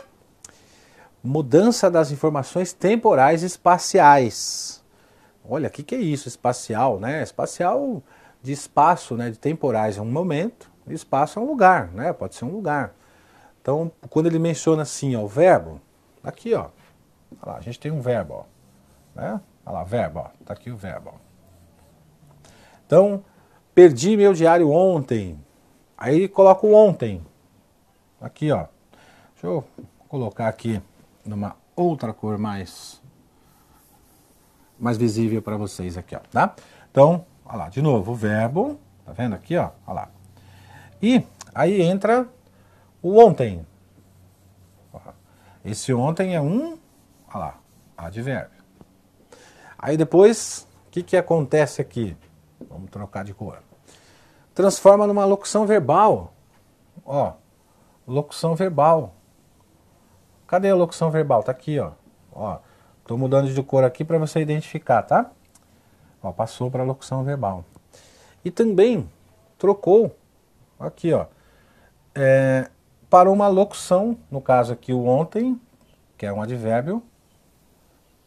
Mudança 1.23 1.91
das 1.91 2.11
informações 2.11 2.73
temporais 2.73 3.43
espaciais. 3.43 4.83
Olha, 5.49 5.69
o 5.69 5.71
que, 5.71 5.83
que 5.83 5.95
é 5.95 5.99
isso? 5.99 6.29
Espacial, 6.29 6.99
né? 6.99 7.23
Espacial 7.23 8.03
de 8.43 8.53
espaço, 8.53 9.17
né? 9.17 9.31
De 9.31 9.39
temporais 9.39 9.97
é 9.97 10.03
um 10.03 10.11
momento, 10.11 10.71
espaço 10.89 11.39
é 11.39 11.43
um 11.43 11.47
lugar, 11.47 11.89
né? 11.93 12.13
Pode 12.13 12.35
ser 12.35 12.45
um 12.45 12.53
lugar. 12.53 12.95
Então, 13.61 13.91
quando 14.11 14.27
ele 14.27 14.39
menciona 14.39 14.83
assim, 14.83 15.17
ó, 15.17 15.23
o 15.23 15.29
verbo, 15.29 15.81
aqui, 16.23 16.53
ó, 16.53 16.69
lá, 17.43 17.57
a 17.57 17.61
gente 17.61 17.81
tem 17.81 17.91
um 17.91 18.01
verbo, 18.01 18.35
ó, 18.35 18.45
né? 19.15 19.41
Olha 19.65 19.79
lá, 19.79 19.85
verbo, 19.85 20.19
ó, 20.21 20.29
tá 20.45 20.53
aqui 20.53 20.71
o 20.71 20.77
verbo. 20.77 21.15
Ó. 21.15 22.49
Então, 22.87 23.25
perdi 23.75 24.17
meu 24.17 24.35
diário 24.35 24.71
ontem. 24.71 25.43
Aí 25.97 26.29
coloco 26.29 26.73
ontem. 26.73 27.25
Aqui, 28.21 28.51
ó. 28.51 28.67
Deixa 29.33 29.47
eu 29.47 29.65
colocar 30.09 30.49
aqui 30.49 30.81
numa 31.25 31.57
outra 31.77 32.13
cor 32.13 32.39
mais 32.39 33.03
mais 34.79 34.97
visível 34.97 35.41
para 35.41 35.57
vocês 35.57 35.97
aqui, 35.97 36.17
ó, 36.17 36.21
tá? 36.31 36.55
Então, 36.91 37.25
olha 37.45 37.59
lá, 37.59 37.69
de 37.69 37.81
novo, 37.81 38.13
o 38.13 38.15
verbo, 38.15 38.79
tá 39.05 39.13
vendo 39.13 39.35
aqui, 39.35 39.57
ó? 39.57 39.71
Olha 39.87 39.95
lá. 39.95 40.09
E 41.01 41.25
aí 41.55 41.81
entra 41.81 42.29
o 43.01 43.19
ontem. 43.19 43.65
Esse 45.65 45.95
ontem 45.95 46.35
é 46.35 46.41
um 46.41 46.77
Olha 47.35 47.47
lá, 47.47 47.61
advérbio. 47.97 48.63
Aí 49.77 49.97
depois, 49.97 50.69
o 50.87 50.91
que, 50.91 51.03
que 51.03 51.17
acontece 51.17 51.83
aqui? 51.83 52.17
Vamos 52.71 52.89
trocar 52.91 53.25
de 53.25 53.35
cor. 53.35 53.61
Transforma 54.55 55.07
numa 55.07 55.25
locução 55.25 55.67
verbal. 55.67 56.33
Ó, 57.05 57.33
locução 58.07 58.55
verbal. 58.55 59.13
Cadê 60.47 60.71
a 60.71 60.77
locução 60.77 61.11
verbal? 61.11 61.43
Tá 61.43 61.51
aqui, 61.51 61.79
ó. 61.81 61.93
Ó, 62.33 62.59
tô 63.05 63.17
mudando 63.17 63.53
de 63.53 63.63
cor 63.63 63.83
aqui 63.83 64.05
para 64.05 64.19
você 64.19 64.41
identificar, 64.41 65.03
tá? 65.03 65.31
Ó, 66.23 66.31
passou 66.33 66.71
para 66.71 66.85
locução 66.85 67.25
verbal. 67.25 67.65
E 68.45 68.51
também 68.51 69.11
trocou 69.59 70.17
aqui, 70.79 71.13
ó, 71.13 71.27
é, 72.15 72.71
para 73.11 73.31
uma 73.31 73.49
locução, 73.49 74.17
no 74.31 74.41
caso 74.41 74.73
aqui 74.73 74.93
o 74.93 75.07
ontem, 75.07 75.61
que 76.17 76.27
é 76.27 76.33
um 76.33 76.41
advérbio, 76.41 77.03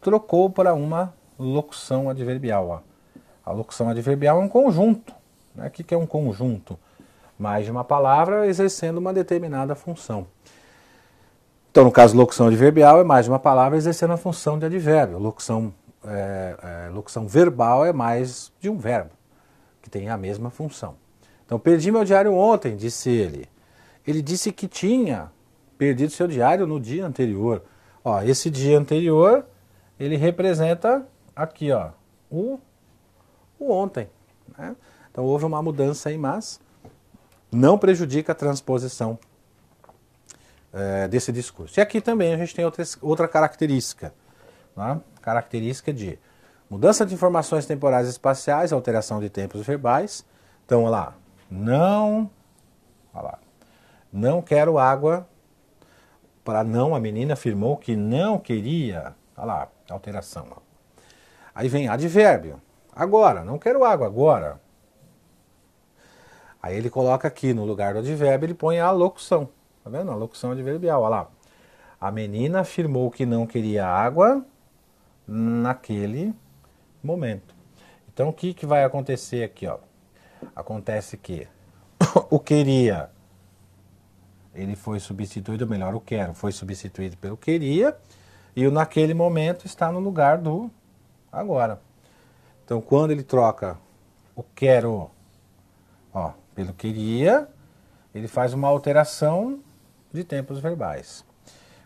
trocou 0.02 0.50
para 0.50 0.74
uma 0.74 1.14
locução 1.40 2.10
adverbial. 2.10 2.68
Ó. 2.70 2.80
A 3.46 3.52
locução 3.52 3.90
adverbial 3.90 4.42
é 4.42 4.44
um 4.44 4.50
conjunto. 4.50 5.17
Né? 5.58 5.70
Que 5.70 5.94
é 5.94 5.98
um 5.98 6.06
conjunto? 6.06 6.80
Mais 7.38 7.66
de 7.66 7.72
uma 7.72 7.84
palavra 7.84 8.48
exercendo 8.48 8.98
uma 8.98 9.14
determinada 9.14 9.76
função. 9.76 10.28
Então, 11.70 11.84
no 11.84 11.92
caso, 11.92 12.16
locução 12.16 12.48
adverbial 12.48 13.00
é 13.00 13.04
mais 13.04 13.26
de 13.26 13.32
uma 13.32 13.38
palavra 13.38 13.78
exercendo 13.78 14.14
a 14.14 14.18
função 14.18 14.58
de 14.58 14.66
advérbio. 14.66 15.20
Locução, 15.20 15.74
é, 16.06 16.88
é, 16.88 16.90
locução 16.90 17.28
verbal 17.28 17.86
é 17.86 17.94
mais 17.94 18.52
de 18.60 18.70
um 18.70 18.78
verbo, 18.78 19.12
que 19.82 19.90
tem 19.90 20.10
a 20.10 20.18
mesma 20.18 20.50
função. 20.50 20.96
Então, 21.46 21.60
perdi 21.60 21.92
meu 21.92 22.04
diário 22.04 22.34
ontem, 22.34 22.76
disse 22.76 23.10
ele. 23.10 23.48
Ele 24.06 24.22
disse 24.22 24.52
que 24.52 24.68
tinha 24.68 25.32
perdido 25.78 26.12
seu 26.12 26.28
diário 26.28 26.66
no 26.66 26.80
dia 26.80 27.06
anterior. 27.06 27.62
Ó, 28.04 28.22
esse 28.22 28.50
dia 28.50 28.80
anterior 28.80 29.46
ele 30.00 30.16
representa 30.16 31.06
aqui, 31.36 31.72
ó, 31.72 31.90
o, 32.30 32.60
o 33.60 33.72
ontem. 33.72 34.10
Né? 34.58 34.76
Então 35.18 35.26
houve 35.26 35.46
uma 35.46 35.64
mudança 35.64 36.10
aí, 36.10 36.18
mas 36.18 36.62
não 37.52 37.76
prejudica 37.76 38.34
a 38.34 38.36
transposição 38.36 39.18
é, 40.72 41.08
desse 41.08 41.32
discurso. 41.32 41.80
E 41.80 41.82
aqui 41.82 42.00
também 42.00 42.36
a 42.36 42.38
gente 42.38 42.54
tem 42.54 42.64
outra, 42.64 42.86
outra 43.02 43.28
característica, 43.28 44.14
né? 44.76 45.02
característica 45.20 45.92
de 45.92 46.20
mudança 46.70 47.04
de 47.04 47.16
informações 47.16 47.66
temporais 47.66 48.06
e 48.06 48.12
espaciais, 48.12 48.72
alteração 48.72 49.20
de 49.20 49.28
tempos 49.28 49.66
verbais. 49.66 50.24
Então, 50.64 50.84
olha 50.84 50.92
lá, 50.92 51.16
não, 51.50 52.30
olha 53.12 53.24
lá, 53.24 53.40
não 54.14 54.40
quero 54.40 54.78
água, 54.78 55.28
para 56.46 56.64
não, 56.64 56.94
a 56.94 57.00
menina 57.00 57.34
afirmou 57.34 57.76
que 57.76 57.96
não 57.96 58.38
queria, 58.38 59.16
olha 59.36 59.46
lá, 59.48 59.68
alteração. 59.90 60.46
Aí 61.56 61.68
vem 61.68 61.88
advérbio. 61.88 62.62
Agora, 62.96 63.44
não 63.44 63.58
quero 63.58 63.84
água 63.84 64.06
agora. 64.06 64.67
Aí 66.62 66.76
ele 66.76 66.90
coloca 66.90 67.28
aqui 67.28 67.54
no 67.54 67.66
lugar 67.66 67.94
do 67.94 68.00
advérbio, 68.00 68.46
ele 68.46 68.54
põe 68.54 68.80
a 68.80 68.92
locução. 68.92 69.50
Tá 69.84 69.90
vendo? 69.90 70.12
A 70.12 70.16
locução 70.16 70.52
adverbial, 70.52 71.02
olha 71.02 71.10
lá. 71.10 71.28
A 72.00 72.12
menina 72.12 72.62
afirmou 72.62 73.10
que 73.10 73.26
não 73.26 73.48
queria 73.48 73.88
água 73.88 74.46
naquele 75.28 76.34
momento. 77.04 77.56
Então 78.14 78.30
o 78.30 78.34
que, 78.34 78.54
que 78.54 78.66
vai 78.66 78.84
acontecer 78.84 79.44
aqui? 79.44 79.68
Ó? 79.68 79.78
Acontece 80.56 81.18
que 81.18 81.48
o 82.30 82.40
queria, 82.40 83.10
ele 84.54 84.76
foi 84.76 85.00
substituído, 85.00 85.68
melhor, 85.68 85.96
o 85.96 86.00
quero 86.00 86.34
foi 86.34 86.52
substituído 86.52 87.18
pelo 87.18 87.38
queria, 87.38 87.98
e 88.56 88.66
o 88.66 88.72
naquele 88.72 89.14
momento 89.14 89.66
está 89.66 89.92
no 89.92 90.00
lugar 90.00 90.38
do 90.38 90.70
agora. 91.32 91.80
Então, 92.66 92.82
quando 92.82 93.12
ele 93.12 93.24
troca 93.24 93.78
o 94.36 94.44
quero 94.44 95.10
ó, 96.14 96.32
pelo 96.58 96.74
queria, 96.74 97.48
ele 98.16 98.28
faz 98.28 98.52
uma 98.52 98.68
alteração 98.68 99.60
de 100.12 100.24
tempos 100.24 100.58
verbais. 100.58 101.24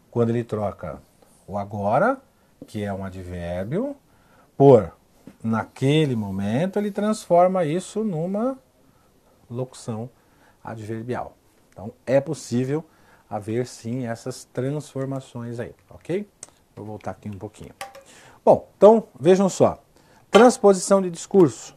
Quando 0.10 0.30
ele 0.30 0.46
troca 0.46 1.02
o 1.46 1.58
agora, 1.58 2.18
que 2.66 2.82
é 2.82 2.94
um 2.94 3.04
advérbio, 3.04 3.98
por 4.56 4.96
naquele 5.44 6.16
momento, 6.16 6.80
ele 6.80 6.90
transforma 6.90 7.66
isso 7.66 8.02
numa 8.02 8.58
locução 9.50 10.10
adverbial. 10.64 11.36
Então, 11.74 11.92
é 12.06 12.22
possível 12.22 12.82
haver 13.30 13.68
sim 13.68 14.08
essas 14.08 14.46
transformações 14.46 15.60
aí, 15.60 15.76
ok? 15.90 16.26
Vou 16.78 16.86
voltar 16.86 17.12
aqui 17.12 17.28
um 17.28 17.38
pouquinho. 17.38 17.74
Bom, 18.46 18.70
então 18.78 19.04
vejam 19.20 19.50
só. 19.50 19.84
Transposição 20.30 21.02
de 21.02 21.10
discurso. 21.10 21.76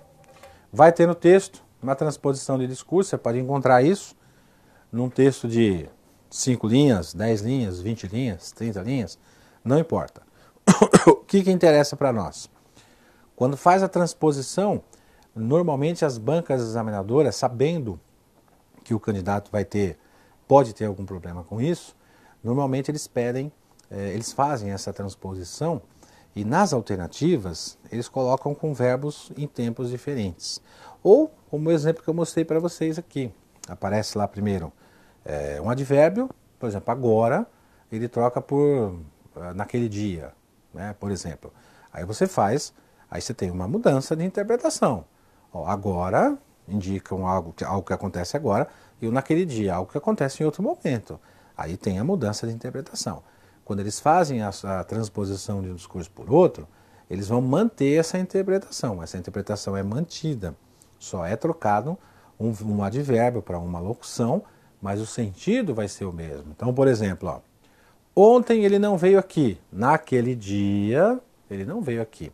Vai 0.73 0.93
ter 0.93 1.09
no 1.09 1.15
texto, 1.17 1.65
uma 1.85 1.95
transposição 1.95 2.59
de 2.59 2.67
discurso, 2.67 3.11
você 3.11 3.19
pode 3.19 3.38
encontrar 3.38 3.83
isso 3.83 4.17
num 4.91 5.11
texto 5.11 5.47
de 5.47 5.87
5 6.31 6.67
linhas, 6.67 7.12
10 7.12 7.43
linhas, 7.43 7.81
20 7.81 8.07
linhas, 8.09 8.53
30 8.53 8.81
linhas, 8.81 9.19
não 9.62 9.79
importa. 9.79 10.23
o 11.07 11.17
que, 11.17 11.45
que 11.45 11.50
interessa 11.50 11.95
para 11.95 12.12
nós? 12.12 12.50
Quando 13.37 13.57
faz 13.57 13.83
a 13.83 13.88
transposição, 13.88 14.83
normalmente 15.37 16.05
as 16.05 16.17
bancas 16.17 16.62
examinadoras, 16.62 17.37
sabendo 17.37 18.00
que 18.83 18.95
o 18.95 19.00
candidato 19.00 19.50
vai 19.50 19.64
ter, 19.64 19.99
pode 20.49 20.73
ter 20.73 20.87
algum 20.87 21.05
problema 21.05 21.45
com 21.45 21.61
isso, 21.61 21.95
normalmente 22.43 22.91
eles 22.91 23.07
pedem, 23.07 23.53
eh, 23.91 24.12
eles 24.14 24.33
fazem 24.33 24.71
essa 24.71 24.93
transposição 24.93 25.83
e 26.35 26.45
nas 26.45 26.73
alternativas 26.73 27.79
eles 27.91 28.09
colocam 28.09 28.55
com 28.55 28.75
verbos 28.75 29.31
em 29.37 29.47
tempos 29.47 29.91
diferentes. 29.91 30.61
Ou, 31.03 31.33
como 31.50 31.69
o 31.69 31.73
exemplo 31.73 32.03
que 32.03 32.09
eu 32.09 32.14
mostrei 32.14 32.45
para 32.45 32.59
vocês 32.59 32.99
aqui, 32.99 33.33
aparece 33.69 34.17
lá 34.17 34.26
primeiro 34.26 34.73
é, 35.25 35.61
um 35.61 35.71
advérbio, 35.71 36.29
por 36.59 36.69
exemplo, 36.69 36.91
agora, 36.91 37.47
ele 37.91 38.09
troca 38.09 38.41
por 38.41 38.59
uh, 39.37 39.55
naquele 39.55 39.88
dia, 39.88 40.33
né, 40.73 40.95
por 40.99 41.11
exemplo. 41.11 41.53
Aí 41.93 42.05
você 42.05 42.26
faz, 42.26 42.73
aí 43.11 43.21
você 43.21 43.33
tem 43.33 43.50
uma 43.50 43.67
mudança 43.69 44.14
de 44.17 44.25
interpretação. 44.25 45.05
Ó, 45.53 45.67
agora 45.67 46.37
indicam 46.67 47.26
algo, 47.26 47.55
algo 47.64 47.87
que 47.87 47.93
acontece 47.93 48.37
agora, 48.37 48.69
e 49.00 49.07
o 49.07 49.12
naquele 49.12 49.45
dia, 49.45 49.75
algo 49.75 49.91
que 49.91 49.99
acontece 49.99 50.43
em 50.43 50.47
outro 50.47 50.62
momento. 50.62 51.21
Aí 51.57 51.76
tem 51.76 51.99
a 51.99 52.05
mudança 52.05 52.47
de 52.47 52.53
interpretação. 52.53 53.23
Quando 53.64 53.80
eles 53.80 53.99
fazem 53.99 54.42
a, 54.42 54.50
a 54.64 54.85
transposição 54.85 55.62
de 55.62 55.71
um 55.71 55.75
discurso 55.75 56.11
por 56.11 56.30
outro, 56.33 56.68
eles 57.09 57.28
vão 57.28 57.40
manter 57.40 57.99
essa 57.99 58.18
interpretação. 58.18 59.02
Essa 59.02 59.18
interpretação 59.18 59.76
é 59.76 59.83
mantida. 59.83 60.54
Só 60.99 61.25
é 61.25 61.37
trocado 61.37 61.99
um, 62.38 62.52
um 62.64 62.83
advérbio 62.83 63.42
para 63.42 63.59
uma 63.59 63.78
locução, 63.78 64.42
mas 64.80 65.00
o 65.00 65.06
sentido 65.06 65.75
vai 65.75 65.88
ser 65.88 66.04
o 66.04 66.12
mesmo. 66.12 66.52
Então, 66.54 66.73
por 66.75 66.88
exemplo, 66.88 67.28
ó, 67.28 67.40
ontem 68.14 68.64
ele 68.64 68.78
não 68.78 68.97
veio 68.97 69.18
aqui. 69.18 69.59
Naquele 69.73 70.35
dia, 70.35 71.18
ele 71.50 71.64
não 71.64 71.80
veio 71.80 72.02
aqui. 72.02 72.33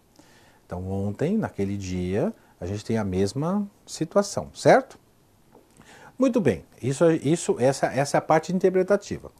Então, 0.66 0.88
ontem, 0.88 1.37
naquele 1.37 1.76
dia, 1.76 2.32
a 2.60 2.66
gente 2.66 2.84
tem 2.84 2.96
a 2.99 3.04
mesma 3.04 3.68
situação, 3.87 4.50
certo? 4.54 4.99
Muito 6.18 6.40
bem, 6.40 6.64
isso, 6.82 7.10
isso, 7.10 7.56
essa, 7.58 7.87
essa 7.87 8.16
é 8.16 8.18
a 8.18 8.20
parte 8.20 8.52
interpretativa. 8.52 9.32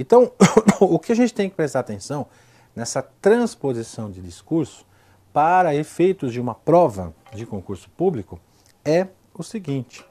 Então, 0.00 0.32
o 0.80 0.98
que 0.98 1.12
a 1.12 1.14
gente 1.14 1.34
tem 1.34 1.50
que 1.50 1.54
prestar 1.54 1.80
atenção 1.80 2.26
nessa 2.74 3.02
transposição 3.02 4.10
de 4.10 4.22
discurso 4.22 4.86
para 5.30 5.74
efeitos 5.74 6.32
de 6.32 6.40
uma 6.40 6.54
prova 6.54 7.14
de 7.34 7.44
concurso 7.44 7.90
público 7.90 8.40
é 8.82 9.08
o 9.34 9.42
seguinte: 9.42 10.02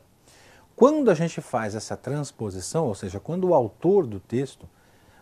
quando 0.76 1.10
a 1.10 1.16
gente 1.16 1.42
faz 1.42 1.74
essa 1.74 1.98
transposição, 1.98 2.86
ou 2.86 2.94
seja, 2.94 3.20
quando 3.20 3.46
o 3.46 3.54
autor 3.56 4.06
do 4.06 4.20
texto 4.20 4.70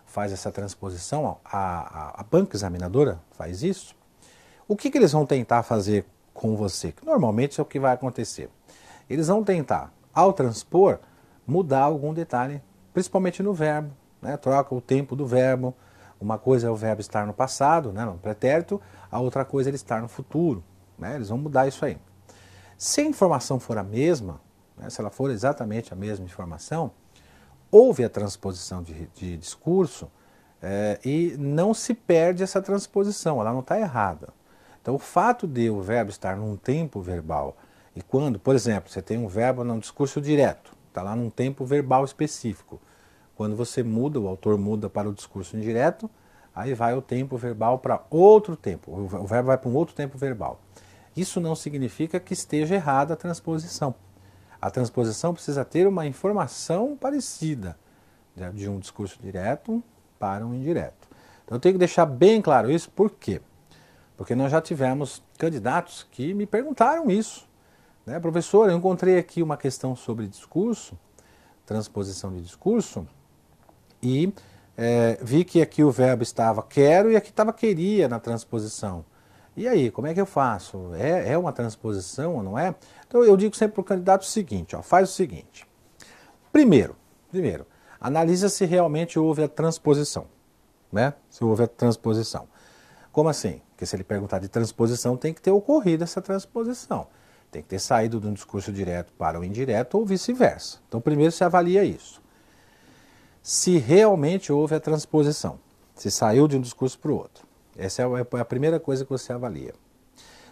faz 0.05 0.33
essa 0.33 0.51
transposição, 0.51 1.37
a, 1.45 1.57
a, 1.57 2.21
a 2.21 2.23
banca 2.23 2.57
examinadora 2.57 3.21
faz 3.31 3.63
isso, 3.63 3.95
o 4.67 4.75
que, 4.75 4.91
que 4.91 4.97
eles 4.97 5.13
vão 5.13 5.25
tentar 5.25 5.63
fazer 5.63 6.05
com 6.33 6.57
você? 6.57 6.91
Que 6.91 7.05
normalmente 7.05 7.57
é 7.57 7.63
o 7.63 7.65
que 7.65 7.79
vai 7.79 7.93
acontecer. 7.93 8.49
Eles 9.09 9.27
vão 9.27 9.45
tentar, 9.45 9.93
ao 10.13 10.33
transpor, 10.33 10.99
mudar 11.45 11.83
algum 11.83 12.13
detalhe, 12.13 12.61
principalmente 12.93 13.41
no 13.41 13.53
verbo. 13.53 13.95
Né? 14.21 14.35
Troca 14.37 14.73
o 14.73 14.81
tempo 14.81 15.15
do 15.15 15.25
verbo. 15.25 15.75
Uma 16.19 16.37
coisa 16.37 16.67
é 16.67 16.69
o 16.69 16.75
verbo 16.75 17.01
estar 17.01 17.27
no 17.27 17.33
passado, 17.33 17.93
né, 17.93 18.03
no 18.03 18.17
pretérito, 18.17 18.81
a 19.11 19.19
outra 19.19 19.45
coisa 19.45 19.69
é 19.69 19.71
ele 19.71 19.75
estar 19.75 20.01
no 20.01 20.07
futuro. 20.07 20.63
Né? 20.97 21.15
Eles 21.15 21.29
vão 21.29 21.37
mudar 21.37 21.67
isso 21.67 21.85
aí. 21.85 21.97
Se 22.75 23.01
a 23.01 23.03
informação 23.03 23.59
for 23.59 23.77
a 23.77 23.83
mesma, 23.83 24.41
né, 24.75 24.89
se 24.89 24.99
ela 24.99 25.11
for 25.11 25.29
exatamente 25.29 25.93
a 25.93 25.95
mesma 25.95 26.25
informação, 26.25 26.91
houve 27.71 28.03
a 28.03 28.09
transposição 28.09 28.81
de, 28.81 29.07
de 29.13 29.37
discurso 29.37 30.09
é, 30.61 30.99
e 31.05 31.35
não 31.37 31.73
se 31.73 31.93
perde 31.93 32.41
essa 32.41 32.61
transposição, 32.61 33.39
ela 33.39 33.51
não 33.51 33.59
está 33.59 33.79
errada. 33.79 34.29
Então, 34.81 34.95
o 34.95 34.99
fato 34.99 35.45
de 35.45 35.69
o 35.69 35.81
verbo 35.81 36.09
estar 36.09 36.35
num 36.35 36.55
tempo 36.55 36.99
verbal 37.01 37.55
e 37.95 38.01
quando, 38.01 38.39
por 38.39 38.55
exemplo, 38.55 38.91
você 38.91 39.01
tem 39.01 39.17
um 39.17 39.27
verbo 39.27 39.63
num 39.63 39.79
discurso 39.79 40.21
direto, 40.21 40.71
está 40.87 41.01
lá 41.01 41.15
num 41.15 41.29
tempo 41.29 41.65
verbal 41.65 42.05
específico. 42.05 42.79
Quando 43.37 43.55
você 43.55 43.83
muda, 43.83 44.19
o 44.19 44.27
autor 44.27 44.57
muda 44.57 44.89
para 44.89 45.07
o 45.07 45.13
discurso 45.13 45.55
indireto, 45.55 46.09
aí 46.55 46.73
vai 46.73 46.95
o 46.95 47.03
tempo 47.03 47.37
verbal 47.37 47.77
para 47.77 48.03
outro 48.09 48.55
tempo. 48.55 48.91
O 48.91 49.27
verbo 49.27 49.45
vai 49.45 49.57
para 49.59 49.69
um 49.69 49.75
outro 49.75 49.93
tempo 49.93 50.17
verbal. 50.17 50.59
Isso 51.15 51.39
não 51.39 51.53
significa 51.53 52.19
que 52.19 52.33
esteja 52.33 52.73
errada 52.73 53.13
a 53.13 53.17
transposição. 53.17 53.93
A 54.59 54.71
transposição 54.71 55.35
precisa 55.35 55.63
ter 55.63 55.87
uma 55.87 56.07
informação 56.07 56.97
parecida 56.97 57.77
de 58.55 58.67
um 58.67 58.79
discurso 58.79 59.19
direto 59.21 59.83
para 60.17 60.43
um 60.43 60.55
indireto. 60.55 61.07
Então 61.45 61.57
eu 61.57 61.61
tenho 61.61 61.75
que 61.75 61.79
deixar 61.79 62.07
bem 62.07 62.41
claro 62.41 62.71
isso, 62.71 62.89
por 62.89 63.11
quê? 63.11 63.39
Porque 64.17 64.33
nós 64.33 64.51
já 64.51 64.59
tivemos 64.59 65.21
candidatos 65.37 66.07
que 66.09 66.33
me 66.33 66.47
perguntaram 66.47 67.07
isso. 67.07 67.47
Né? 68.03 68.19
Professor, 68.19 68.67
eu 68.67 68.75
encontrei 68.75 69.19
aqui 69.19 69.43
uma 69.43 69.57
questão 69.57 69.95
sobre 69.95 70.25
discurso, 70.25 70.97
transposição 71.67 72.33
de 72.33 72.41
discurso, 72.41 73.07
e 74.07 74.33
é, 74.77 75.17
vi 75.21 75.43
que 75.43 75.61
aqui 75.61 75.83
o 75.83 75.91
verbo 75.91 76.23
estava 76.23 76.63
quero 76.63 77.11
e 77.11 77.15
aqui 77.15 77.29
estava 77.29 77.51
queria 77.51 78.07
na 78.07 78.19
transposição. 78.19 79.03
E 79.55 79.67
aí, 79.67 79.89
como 79.89 80.07
é 80.07 80.13
que 80.13 80.21
eu 80.21 80.25
faço? 80.25 80.93
É, 80.93 81.33
é 81.33 81.37
uma 81.37 81.51
transposição 81.51 82.35
ou 82.35 82.43
não 82.43 82.57
é? 82.57 82.75
Então 83.07 83.23
eu 83.23 83.35
digo 83.35 83.55
sempre 83.55 83.75
para 83.75 83.81
o 83.81 83.83
candidato 83.83 84.21
o 84.21 84.25
seguinte, 84.25 84.75
ó, 84.75 84.81
faz 84.81 85.09
o 85.09 85.13
seguinte. 85.13 85.67
Primeiro, 86.51 86.95
primeiro, 87.29 87.65
analisa 87.99 88.49
se 88.49 88.65
realmente 88.65 89.17
houve 89.17 89.43
a 89.43 89.47
transposição. 89.47 90.27
Né? 90.91 91.13
Se 91.29 91.43
houve 91.43 91.63
a 91.63 91.67
transposição. 91.67 92.47
Como 93.11 93.27
assim? 93.27 93.61
Porque 93.71 93.85
se 93.85 93.95
ele 93.95 94.03
perguntar 94.03 94.39
de 94.39 94.47
transposição, 94.47 95.17
tem 95.17 95.33
que 95.33 95.41
ter 95.41 95.51
ocorrido 95.51 96.03
essa 96.03 96.21
transposição. 96.21 97.07
Tem 97.51 97.61
que 97.61 97.67
ter 97.67 97.79
saído 97.79 98.19
de 98.19 98.27
um 98.27 98.33
discurso 98.33 98.71
direto 98.71 99.11
para 99.13 99.39
o 99.39 99.43
indireto 99.43 99.97
ou 99.97 100.05
vice-versa. 100.05 100.77
Então, 100.87 101.01
primeiro 101.01 101.31
se 101.31 101.43
avalia 101.43 101.83
isso. 101.83 102.21
Se 103.49 103.77
realmente 103.77 104.51
houve 104.51 104.75
a 104.75 104.79
transposição, 104.79 105.57
se 105.95 106.11
saiu 106.11 106.49
de 106.49 106.57
um 106.57 106.61
discurso 106.61 106.99
para 106.99 107.11
o 107.11 107.15
outro. 107.15 107.47
Essa 107.77 108.01
é 108.01 108.41
a 108.41 108.43
primeira 108.43 108.77
coisa 108.77 109.05
que 109.05 109.09
você 109.09 109.31
avalia. 109.31 109.73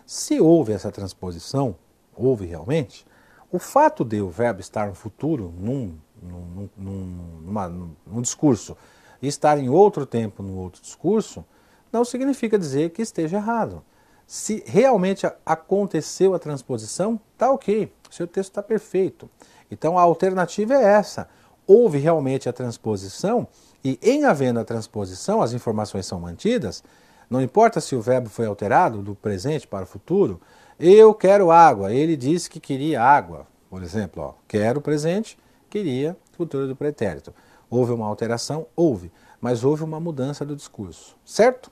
Se 0.05 0.39
houve 0.39 0.71
essa 0.71 0.89
transposição, 0.89 1.75
houve 2.15 2.45
realmente, 2.45 3.05
o 3.51 3.59
fato 3.59 4.05
de 4.05 4.21
o 4.21 4.29
verbo 4.29 4.61
estar 4.61 4.87
no 4.87 4.95
futuro, 4.95 5.53
num, 5.59 5.97
num, 6.23 6.69
num, 6.77 7.41
numa, 7.41 7.67
num 7.67 8.21
discurso, 8.21 8.77
e 9.21 9.27
estar 9.27 9.57
em 9.57 9.67
outro 9.67 10.05
tempo 10.05 10.41
no 10.41 10.55
outro 10.55 10.81
discurso, 10.81 11.43
não 11.91 12.05
significa 12.05 12.57
dizer 12.57 12.91
que 12.91 13.01
esteja 13.01 13.35
errado. 13.35 13.83
Se 14.25 14.63
realmente 14.65 15.29
aconteceu 15.45 16.33
a 16.33 16.39
transposição, 16.39 17.19
está 17.33 17.51
ok, 17.51 17.91
seu 18.09 18.25
texto 18.25 18.51
está 18.51 18.63
perfeito. 18.63 19.29
Então 19.69 19.99
a 19.99 20.01
alternativa 20.01 20.75
é 20.75 20.83
essa. 20.93 21.27
Houve 21.67 21.97
realmente 21.97 22.47
a 22.47 22.53
transposição, 22.53 23.47
e 23.83 23.99
em 24.01 24.25
havendo 24.25 24.59
a 24.59 24.65
transposição, 24.65 25.41
as 25.41 25.53
informações 25.53 26.05
são 26.05 26.19
mantidas, 26.19 26.83
não 27.29 27.41
importa 27.41 27.81
se 27.81 27.95
o 27.95 28.01
verbo 28.01 28.29
foi 28.29 28.45
alterado 28.45 29.01
do 29.01 29.15
presente 29.15 29.67
para 29.67 29.83
o 29.83 29.87
futuro, 29.87 30.39
eu 30.79 31.13
quero 31.13 31.51
água, 31.51 31.93
ele 31.93 32.15
disse 32.15 32.49
que 32.49 32.59
queria 32.59 33.01
água, 33.01 33.47
por 33.69 33.81
exemplo, 33.81 34.23
ó, 34.23 34.33
quero 34.47 34.81
presente, 34.81 35.37
queria 35.69 36.15
futuro 36.33 36.67
do 36.67 36.75
pretérito. 36.75 37.33
Houve 37.69 37.93
uma 37.93 38.05
alteração? 38.05 38.67
Houve, 38.75 39.11
mas 39.41 39.63
houve 39.63 39.83
uma 39.83 39.99
mudança 39.99 40.45
do 40.45 40.55
discurso, 40.55 41.15
certo? 41.25 41.71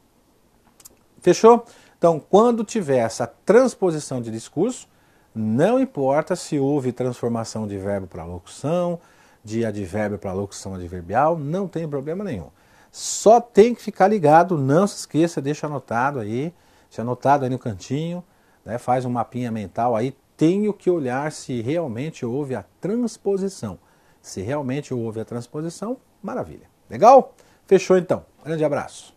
Fechou? 1.21 1.63
Então, 1.97 2.19
quando 2.19 2.63
tiver 2.63 2.97
essa 2.97 3.25
transposição 3.25 4.21
de 4.21 4.31
discurso, 4.31 4.87
não 5.33 5.79
importa 5.79 6.35
se 6.35 6.59
houve 6.59 6.91
transformação 6.91 7.65
de 7.65 7.77
verbo 7.77 8.07
para 8.07 8.25
locução, 8.25 8.99
de 9.43 9.65
advérbio 9.65 10.17
para 10.17 10.31
locução 10.33 10.75
adverbial, 10.75 11.37
não 11.37 11.67
tem 11.67 11.87
problema 11.87 12.23
nenhum. 12.23 12.49
Só 12.91 13.41
tem 13.41 13.73
que 13.73 13.81
ficar 13.81 14.07
ligado, 14.07 14.57
não 14.57 14.85
se 14.87 14.97
esqueça, 14.97 15.41
deixa 15.41 15.67
anotado 15.67 16.19
aí, 16.19 16.53
deixa 16.87 17.01
anotado 17.01 17.43
aí 17.43 17.49
no 17.49 17.59
cantinho, 17.59 18.23
né, 18.63 18.77
faz 18.77 19.03
um 19.03 19.09
mapinha 19.09 19.51
mental 19.51 19.95
aí, 19.95 20.15
tenho 20.37 20.73
que 20.73 20.89
olhar 20.89 21.31
se 21.31 21.61
realmente 21.61 22.25
houve 22.25 22.55
a 22.55 22.63
transposição. 22.79 23.79
Se 24.21 24.41
realmente 24.41 24.93
houve 24.93 25.19
a 25.19 25.25
transposição, 25.25 25.97
maravilha. 26.21 26.67
Legal? 26.89 27.33
Fechou 27.65 27.97
então. 27.97 28.25
Grande 28.43 28.63
abraço. 28.63 29.12